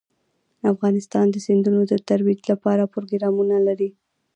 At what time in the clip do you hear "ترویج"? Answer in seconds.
2.07-2.39